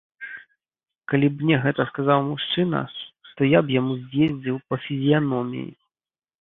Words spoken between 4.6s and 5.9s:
па фізіяноміі.